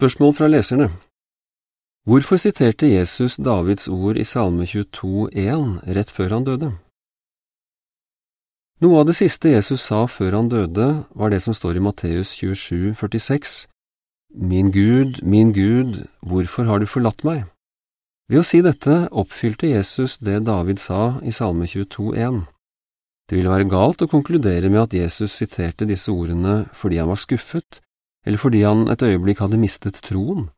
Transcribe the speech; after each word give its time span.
Spørsmål 0.00 0.32
fra 0.32 0.46
leserne 0.48 0.86
Hvorfor 2.08 2.38
siterte 2.40 2.88
Jesus 2.88 3.34
Davids 3.36 3.88
ord 3.88 4.16
i 4.16 4.24
Salme 4.24 4.64
22,1 4.64 5.74
rett 5.96 6.10
før 6.10 6.30
han 6.32 6.46
døde? 6.46 6.70
Noe 8.80 9.02
av 9.02 9.10
det 9.10 9.18
siste 9.18 9.52
Jesus 9.52 9.84
sa 9.84 10.06
før 10.08 10.38
han 10.38 10.48
døde, 10.48 10.86
var 11.12 11.28
det 11.28 11.42
som 11.44 11.52
står 11.52 11.76
i 11.76 11.82
Matteus 11.84 12.32
27, 12.32 12.94
46, 12.96 13.66
Min 14.40 14.72
Gud, 14.72 15.20
min 15.20 15.52
Gud, 15.52 16.06
hvorfor 16.24 16.64
har 16.64 16.80
du 16.80 16.88
forlatt 16.88 17.20
meg? 17.20 17.44
Ved 18.32 18.40
å 18.40 18.46
si 18.46 18.62
dette 18.64 19.02
oppfylte 19.12 19.68
Jesus 19.68 20.16
det 20.16 20.38
David 20.48 20.80
sa 20.80 21.20
i 21.20 21.28
Salme 21.28 21.68
22,1. 21.68 22.40
Det 23.28 23.36
ville 23.36 23.52
være 23.52 23.68
galt 23.68 24.00
å 24.00 24.08
konkludere 24.08 24.72
med 24.72 24.80
at 24.86 24.96
Jesus 24.96 25.36
siterte 25.36 25.84
disse 25.84 26.08
ordene 26.08 26.62
fordi 26.72 27.04
han 27.04 27.12
var 27.12 27.20
skuffet, 27.20 27.82
eller 28.26 28.40
fordi 28.40 28.62
han 28.62 28.88
et 28.92 29.02
øyeblikk 29.02 29.40
hadde 29.40 29.60
mistet 29.60 30.00
troen. 30.04 30.48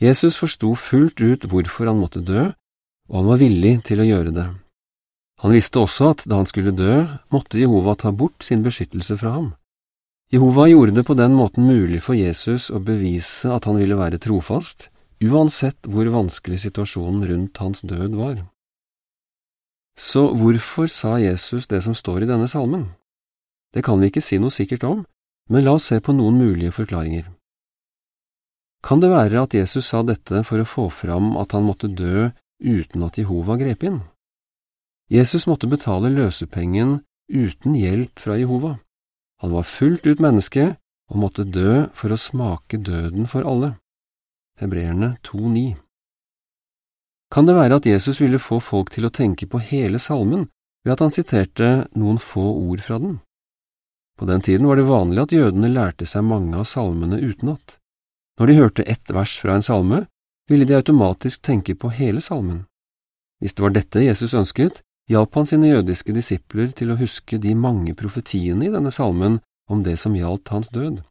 Jesus 0.00 0.38
forsto 0.38 0.74
fullt 0.78 1.20
ut 1.20 1.46
hvorfor 1.50 1.90
han 1.90 2.00
måtte 2.00 2.22
dø, 2.22 2.50
og 3.08 3.14
han 3.16 3.30
var 3.30 3.40
villig 3.42 3.74
til 3.88 4.02
å 4.02 4.06
gjøre 4.06 4.34
det. 4.34 4.48
Han 5.42 5.54
visste 5.54 5.80
også 5.82 6.12
at 6.12 6.24
da 6.26 6.40
han 6.40 6.50
skulle 6.50 6.74
dø, 6.74 7.06
måtte 7.30 7.60
Jehova 7.60 7.94
ta 7.98 8.10
bort 8.10 8.42
sin 8.42 8.64
beskyttelse 8.66 9.18
fra 9.20 9.36
ham. 9.36 9.48
Jehova 10.32 10.66
gjorde 10.68 10.98
det 10.98 11.06
på 11.08 11.16
den 11.16 11.32
måten 11.38 11.64
mulig 11.64 12.02
for 12.04 12.18
Jesus 12.18 12.68
å 12.74 12.82
bevise 12.84 13.48
at 13.54 13.64
han 13.64 13.78
ville 13.78 13.96
være 13.96 14.20
trofast, 14.20 14.90
uansett 15.24 15.86
hvor 15.88 16.10
vanskelig 16.12 16.60
situasjonen 16.66 17.24
rundt 17.30 17.62
hans 17.62 17.80
død 17.86 18.18
var. 18.18 18.42
Så 19.98 20.28
hvorfor 20.36 20.86
sa 20.86 21.16
Jesus 21.18 21.66
det 21.66 21.80
som 21.82 21.94
står 21.94 22.22
i 22.22 22.30
denne 22.30 22.46
salmen? 22.50 22.90
Det 23.74 23.82
kan 23.86 23.98
vi 23.98 24.12
ikke 24.12 24.22
si 24.22 24.38
noe 24.38 24.54
sikkert 24.54 24.84
om, 24.86 25.00
men 25.48 25.64
la 25.64 25.76
oss 25.78 25.88
se 25.90 26.00
på 26.00 26.14
noen 26.16 26.38
mulige 26.38 26.74
forklaringer. 26.76 27.26
Kan 28.84 29.00
det 29.02 29.10
være 29.10 29.42
at 29.42 29.54
Jesus 29.56 29.90
sa 29.90 30.04
dette 30.06 30.44
for 30.46 30.62
å 30.62 30.68
få 30.68 30.86
fram 30.92 31.34
at 31.40 31.52
han 31.56 31.66
måtte 31.66 31.90
dø 31.90 32.30
uten 32.62 33.04
at 33.06 33.18
Jehova 33.18 33.58
grep 33.58 33.82
inn? 33.88 34.02
Jesus 35.10 35.48
måtte 35.48 35.70
betale 35.70 36.12
løsepengen 36.12 37.00
uten 37.28 37.74
hjelp 37.74 38.20
fra 38.20 38.36
Jehova. 38.38 38.76
Han 39.42 39.54
var 39.56 39.66
fullt 39.66 40.06
ut 40.06 40.20
menneske 40.20 40.76
og 41.08 41.20
måtte 41.22 41.46
dø 41.48 41.88
for 41.96 42.12
å 42.12 42.20
smake 42.20 42.80
døden 42.84 43.28
for 43.30 43.46
alle. 43.48 43.74
Hebreerne 44.60 45.16
2,9 45.26 45.76
Kan 47.32 47.46
det 47.46 47.56
være 47.56 47.78
at 47.78 47.86
Jesus 47.86 48.20
ville 48.20 48.40
få 48.42 48.60
folk 48.60 48.90
til 48.94 49.06
å 49.06 49.14
tenke 49.14 49.46
på 49.46 49.60
hele 49.62 49.98
salmen 50.02 50.48
ved 50.84 50.96
at 50.96 51.04
han 51.04 51.14
siterte 51.14 51.88
noen 51.94 52.18
få 52.18 52.44
ord 52.68 52.82
fra 52.84 52.98
den? 53.02 53.18
På 54.18 54.26
den 54.26 54.40
tiden 54.40 54.66
var 54.66 54.76
det 54.76 54.88
vanlig 54.88 55.22
at 55.22 55.32
jødene 55.32 55.70
lærte 55.70 56.06
seg 56.06 56.26
mange 56.26 56.58
av 56.58 56.66
salmene 56.66 57.20
utenat. 57.22 57.78
Når 58.38 58.50
de 58.50 58.56
hørte 58.58 58.86
ett 58.90 59.10
vers 59.14 59.36
fra 59.38 59.54
en 59.54 59.62
salme, 59.62 60.04
ville 60.50 60.66
de 60.66 60.74
automatisk 60.74 61.42
tenke 61.46 61.76
på 61.78 61.92
hele 61.94 62.20
salmen. 62.24 62.64
Hvis 63.38 63.54
det 63.54 63.62
var 63.62 63.74
dette 63.76 64.02
Jesus 64.02 64.34
ønsket, 64.34 64.82
hjalp 65.10 65.34
han 65.38 65.46
sine 65.46 65.70
jødiske 65.70 66.14
disipler 66.16 66.72
til 66.74 66.90
å 66.90 66.98
huske 66.98 67.38
de 67.38 67.54
mange 67.54 67.94
profetiene 67.94 68.66
i 68.66 68.72
denne 68.74 68.90
salmen 68.90 69.38
om 69.70 69.84
det 69.86 69.98
som 70.02 70.16
gjaldt 70.18 70.50
hans 70.50 70.72
død. 70.74 71.04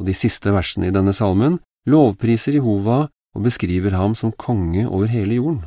Og 0.00 0.08
de 0.08 0.14
siste 0.16 0.50
versene 0.50 0.90
i 0.90 0.94
denne 0.94 1.14
salmen 1.14 1.60
lovpriser 1.86 2.58
Jehova 2.58 3.04
og 3.06 3.46
beskriver 3.46 3.94
ham 3.94 4.16
som 4.18 4.34
konge 4.34 4.88
over 4.88 5.06
hele 5.12 5.38
jorden. 5.38 5.62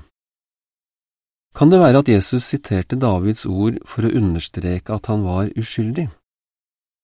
Kan 1.56 1.72
det 1.72 1.80
være 1.80 2.04
at 2.04 2.12
Jesus 2.12 2.44
siterte 2.52 3.00
Davids 3.00 3.46
ord 3.48 3.80
for 3.88 4.04
å 4.04 4.12
understreke 4.12 4.92
at 4.92 5.08
han 5.08 5.24
var 5.24 5.54
uskyldig? 5.56 6.10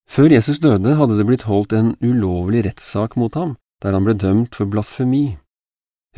Før 0.10 0.32
Jesus 0.34 0.60
døde 0.60 0.96
hadde 1.00 1.18
det 1.20 1.28
blitt 1.28 1.48
holdt 1.50 1.74
en 1.74 1.94
ulovlig 2.02 2.66
rettssak 2.66 3.18
mot 3.20 3.36
ham, 3.36 3.56
der 3.84 3.96
han 3.96 4.06
ble 4.08 4.16
dømt 4.16 4.56
for 4.56 4.70
blasfemi. 4.70 5.38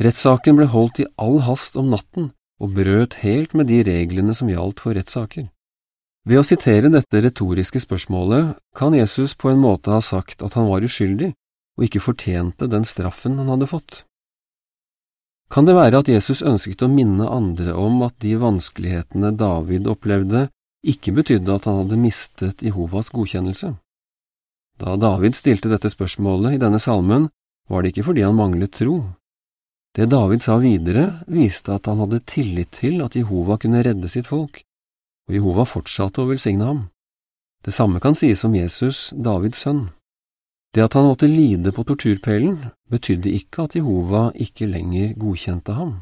Rettssaken 0.00 0.58
ble 0.58 0.66
holdt 0.72 1.02
i 1.04 1.10
all 1.16 1.40
hast 1.46 1.76
om 1.78 1.92
natten, 1.92 2.32
og 2.62 2.74
brøt 2.74 3.20
helt 3.22 3.54
med 3.54 3.68
de 3.70 3.82
reglene 3.86 4.34
som 4.34 4.50
gjaldt 4.50 4.82
for 4.82 4.96
rettssaker. 4.96 5.48
Ved 6.24 6.40
å 6.40 6.46
sitere 6.46 6.88
dette 6.88 7.20
retoriske 7.20 7.82
spørsmålet 7.82 8.54
kan 8.76 8.94
Jesus 8.96 9.34
på 9.36 9.50
en 9.52 9.60
måte 9.60 9.92
ha 9.92 10.00
sagt 10.00 10.42
at 10.42 10.56
han 10.56 10.70
var 10.70 10.86
uskyldig 10.86 11.34
og 11.76 11.86
ikke 11.86 12.02
fortjente 12.02 12.68
den 12.70 12.86
straffen 12.88 13.36
han 13.40 13.50
hadde 13.52 13.68
fått. 13.68 14.04
Kan 15.52 15.68
det 15.68 15.76
være 15.76 16.00
at 16.00 16.08
Jesus 16.08 16.40
ønsket 16.42 16.82
å 16.82 16.90
minne 16.90 17.28
andre 17.28 17.74
om 17.76 18.00
at 18.06 18.16
de 18.24 18.32
vanskelighetene 18.40 19.34
David 19.38 19.90
opplevde, 19.90 20.48
ikke 20.84 21.14
betydde 21.16 21.56
at 21.56 21.66
han 21.68 21.82
hadde 21.82 22.00
mistet 22.00 22.62
Jehovas 22.62 23.10
godkjennelse? 23.14 23.74
Da 24.78 24.96
David 25.00 25.36
stilte 25.38 25.70
dette 25.70 25.90
spørsmålet 25.92 26.56
i 26.56 26.62
denne 26.62 26.80
salmen, 26.82 27.28
var 27.70 27.82
det 27.82 27.94
ikke 27.94 28.08
fordi 28.10 28.24
han 28.26 28.36
manglet 28.36 28.74
tro, 28.74 28.98
det 29.94 30.08
David 30.10 30.42
sa 30.42 30.56
videre, 30.58 31.20
viste 31.30 31.70
at 31.70 31.86
han 31.86 32.00
hadde 32.02 32.24
tillit 32.26 32.72
til 32.74 32.98
at 33.04 33.14
Jehova 33.14 33.54
kunne 33.62 33.82
redde 33.86 34.08
sitt 34.10 34.26
folk, 34.26 34.58
og 35.28 35.36
Jehova 35.36 35.66
fortsatte 35.70 36.24
å 36.24 36.30
velsigne 36.32 36.66
ham. 36.66 36.80
Det 37.62 37.72
samme 37.72 38.00
kan 38.02 38.16
sies 38.18 38.42
om 38.44 38.56
Jesus, 38.58 39.12
Davids 39.14 39.62
sønn. 39.62 39.86
Det 40.74 40.82
at 40.82 40.96
han 40.98 41.06
måtte 41.06 41.30
lide 41.30 41.70
på 41.70 41.84
torturpælen, 41.86 42.58
betydde 42.90 43.30
ikke 43.38 43.68
at 43.68 43.76
Jehova 43.78 44.24
ikke 44.34 44.66
lenger 44.66 45.14
godkjente 45.14 45.78
ham. 45.78 45.94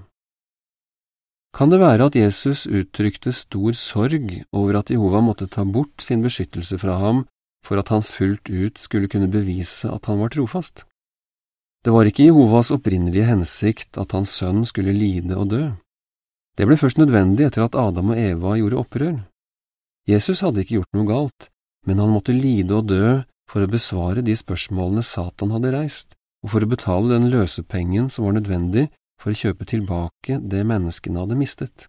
Kan 1.53 1.69
det 1.69 1.83
være 1.83 2.09
at 2.09 2.17
Jesus 2.17 2.65
uttrykte 2.65 3.33
stor 3.37 3.77
sorg 3.77 4.31
over 4.57 4.79
at 4.79 4.91
Jehova 4.91 5.21
måtte 5.21 5.51
ta 5.53 5.67
bort 5.69 6.01
sin 6.01 6.23
beskyttelse 6.25 6.79
fra 6.81 6.97
ham 7.03 7.27
for 7.67 7.79
at 7.79 7.93
han 7.93 8.03
fullt 8.03 8.49
ut 8.49 8.81
skulle 8.81 9.09
kunne 9.09 9.29
bevise 9.31 9.91
at 9.93 10.09
han 10.09 10.19
var 10.23 10.33
trofast? 10.33 10.87
Det 11.85 11.93
var 11.93 12.09
ikke 12.09 12.25
Jehovas 12.31 12.71
opprinnelige 12.73 13.27
hensikt 13.27 13.99
at 13.99 14.15
hans 14.17 14.33
sønn 14.39 14.65
skulle 14.65 14.95
lide 14.97 15.37
og 15.37 15.51
dø. 15.51 15.65
Det 16.57 16.67
ble 16.69 16.79
først 16.81 17.01
nødvendig 17.01 17.49
etter 17.49 17.67
at 17.67 17.77
Adam 17.77 18.15
og 18.15 18.21
Eva 18.21 18.57
gjorde 18.57 18.81
opprør. 18.81 19.21
Jesus 20.09 20.41
hadde 20.41 20.63
ikke 20.63 20.79
gjort 20.79 20.97
noe 20.97 21.09
galt, 21.09 21.49
men 21.87 22.01
han 22.01 22.13
måtte 22.15 22.35
lide 22.37 22.79
og 22.79 22.89
dø 22.89 23.21
for 23.51 23.65
å 23.65 23.71
besvare 23.71 24.25
de 24.25 24.35
spørsmålene 24.39 25.05
Satan 25.05 25.53
hadde 25.53 25.75
reist, 25.75 26.15
og 26.43 26.55
for 26.55 26.65
å 26.65 26.71
betale 26.71 27.13
den 27.13 27.29
løsepengen 27.33 28.09
som 28.11 28.27
var 28.27 28.39
nødvendig 28.39 28.89
for 29.23 29.31
å 29.31 29.39
kjøpe 29.39 29.69
tilbake 29.71 30.41
det 30.43 30.65
menneskene 30.67 31.23
hadde 31.23 31.39
mistet. 31.39 31.87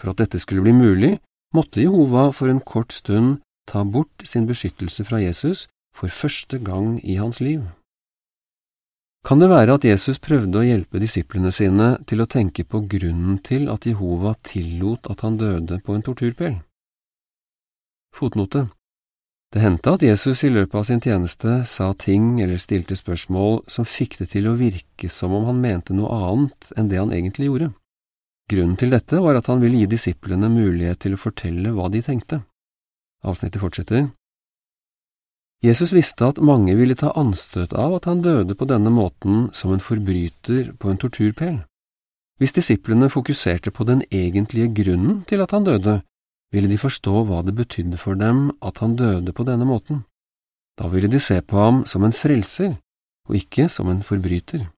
For 0.00 0.10
at 0.10 0.22
dette 0.22 0.40
skulle 0.40 0.64
bli 0.64 0.72
mulig, 0.72 1.12
måtte 1.54 1.84
Jehova 1.84 2.30
for 2.32 2.48
en 2.48 2.64
kort 2.64 2.92
stund 2.96 3.42
ta 3.68 3.84
bort 3.84 4.24
sin 4.24 4.48
beskyttelse 4.48 5.04
fra 5.04 5.20
Jesus 5.20 5.66
for 5.94 6.08
første 6.08 6.58
gang 6.58 6.96
i 7.04 7.20
hans 7.20 7.40
liv. 7.44 7.62
Kan 9.24 9.40
det 9.40 9.48
være 9.48 9.78
at 9.78 9.84
Jesus 9.88 10.18
prøvde 10.20 10.60
å 10.60 10.66
hjelpe 10.66 11.00
disiplene 11.00 11.52
sine 11.52 11.94
til 12.08 12.20
å 12.20 12.28
tenke 12.28 12.64
på 12.68 12.82
grunnen 12.88 13.38
til 13.44 13.70
at 13.72 13.86
Jehova 13.88 14.34
tillot 14.44 15.08
at 15.08 15.24
han 15.24 15.38
døde 15.40 15.78
på 15.84 15.96
en 15.96 16.04
torturpæl? 16.04 16.58
Fotnote 18.12 18.66
Det 19.54 19.62
hendte 19.62 19.92
at 19.94 20.02
Jesus 20.02 20.40
i 20.42 20.48
løpet 20.50 20.74
av 20.74 20.86
sin 20.88 20.98
tjeneste 20.98 21.60
sa 21.70 21.92
ting 21.94 22.40
eller 22.42 22.58
stilte 22.58 22.96
spørsmål 22.98 23.60
som 23.70 23.86
fikk 23.86 24.16
det 24.18 24.32
til 24.32 24.48
å 24.50 24.56
virke 24.58 25.06
som 25.06 25.30
om 25.36 25.44
han 25.46 25.60
mente 25.62 25.94
noe 25.94 26.10
annet 26.10 26.72
enn 26.74 26.88
det 26.90 26.98
han 26.98 27.12
egentlig 27.14 27.46
gjorde. 27.46 27.68
Grunnen 28.50 28.74
til 28.80 28.90
dette 28.90 29.20
var 29.22 29.38
at 29.38 29.46
han 29.46 29.62
ville 29.62 29.78
gi 29.78 29.92
disiplene 29.94 30.50
mulighet 30.50 31.04
til 31.04 31.14
å 31.14 31.20
fortelle 31.22 31.70
hva 31.76 31.86
de 31.86 32.02
tenkte. 32.02 32.40
Avsnittet 33.22 33.62
fortsetter. 33.62 34.08
Jesus 35.62 35.94
visste 35.94 36.26
at 36.28 36.42
mange 36.42 36.74
ville 36.76 36.98
ta 36.98 37.12
anstøt 37.14 37.72
av 37.78 37.94
at 38.00 38.08
han 38.10 38.24
døde 38.26 38.58
på 38.58 38.66
denne 38.68 38.90
måten 38.90 39.46
som 39.54 39.70
en 39.72 39.80
forbryter 39.80 40.74
på 40.76 40.90
en 40.90 40.98
torturpel. 40.98 41.62
Hvis 42.42 42.58
disiplene 42.58 43.06
fokuserte 43.06 43.70
på 43.70 43.86
den 43.86 44.02
egentlige 44.10 44.72
grunnen 44.82 45.22
til 45.30 45.46
at 45.46 45.54
han 45.54 45.64
døde, 45.64 46.00
ville 46.54 46.70
de 46.70 46.78
forstå 46.78 47.24
hva 47.26 47.42
det 47.42 47.56
betydde 47.58 47.98
for 47.98 48.18
dem 48.18 48.52
at 48.62 48.78
han 48.82 48.94
døde 48.96 49.34
på 49.34 49.46
denne 49.48 49.66
måten. 49.66 50.04
Da 50.78 50.88
ville 50.90 51.10
de 51.10 51.20
se 51.22 51.40
på 51.42 51.58
ham 51.58 51.82
som 51.86 52.06
en 52.06 52.14
frelser, 52.14 52.76
og 53.28 53.38
ikke 53.38 53.68
som 53.68 53.90
en 53.90 54.02
forbryter. 54.06 54.68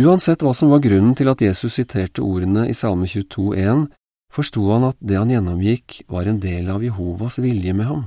Uansett 0.00 0.40
hva 0.40 0.54
som 0.56 0.72
var 0.72 0.80
grunnen 0.84 1.12
til 1.16 1.28
at 1.28 1.42
Jesus 1.44 1.76
siterte 1.76 2.24
ordene 2.24 2.64
i 2.68 2.76
Salme 2.76 3.08
22,1, 3.08 3.90
forsto 4.32 4.64
han 4.72 4.88
at 4.88 4.96
det 5.04 5.18
han 5.20 5.32
gjennomgikk, 5.32 6.02
var 6.08 6.28
en 6.28 6.40
del 6.40 6.70
av 6.72 6.84
Jehovas 6.84 7.36
vilje 7.44 7.76
med 7.76 7.90
ham. 7.90 8.06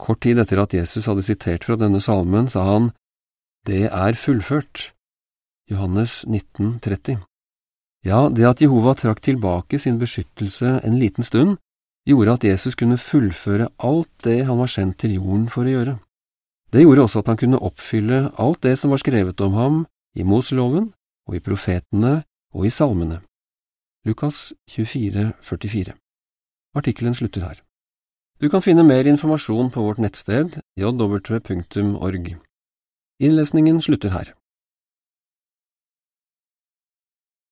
Kort 0.00 0.22
tid 0.24 0.40
etter 0.40 0.62
at 0.62 0.72
Jesus 0.74 1.06
hadde 1.06 1.24
sitert 1.26 1.68
fra 1.68 1.76
denne 1.80 2.00
salmen, 2.00 2.48
sa 2.48 2.64
han, 2.72 2.90
Det 3.68 3.86
er 3.88 4.16
fullført. 4.16 4.92
Johannes 5.70 6.24
19, 6.26 6.80
30. 6.80 7.20
Ja, 8.04 8.28
det 8.28 8.44
at 8.44 8.60
Jehova 8.60 8.92
trakk 8.94 9.22
tilbake 9.24 9.78
sin 9.80 9.96
beskyttelse 9.98 10.80
en 10.84 10.98
liten 11.00 11.24
stund, 11.24 11.56
gjorde 12.04 12.34
at 12.36 12.44
Jesus 12.44 12.76
kunne 12.76 13.00
fullføre 13.00 13.70
alt 13.78 14.10
det 14.24 14.44
han 14.44 14.58
var 14.60 14.68
sendt 14.68 14.98
til 15.00 15.16
jorden 15.16 15.48
for 15.48 15.64
å 15.64 15.72
gjøre. 15.72 15.94
Det 16.72 16.82
gjorde 16.82 17.06
også 17.06 17.22
at 17.22 17.30
han 17.32 17.40
kunne 17.40 17.62
oppfylle 17.64 18.28
alt 18.36 18.60
det 18.62 18.76
som 18.78 18.92
var 18.92 19.00
skrevet 19.00 19.40
om 19.40 19.56
ham 19.56 19.76
i 20.16 20.22
Moseloven 20.22 20.90
og 21.28 21.36
i 21.38 21.40
profetene 21.40 22.24
og 22.52 22.66
i 22.68 22.70
salmene. 22.70 23.22
Lukas 24.04 24.52
24, 24.68 25.32
44 25.40 25.94
Artikkelen 26.76 27.14
slutter 27.14 27.40
her. 27.40 27.62
Du 28.42 28.50
kan 28.50 28.62
finne 28.62 28.84
mer 28.84 29.06
informasjon 29.08 29.70
på 29.70 29.80
vårt 29.80 30.02
nettsted 30.02 30.58
jw.org. 30.76 32.34
Innlesningen 33.22 33.80
slutter 33.80 34.10
her. 34.10 34.34